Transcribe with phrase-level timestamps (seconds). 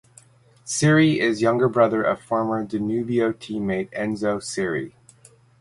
[0.63, 4.95] Siri is younger brother of former Danubio teammate Enzo Siri.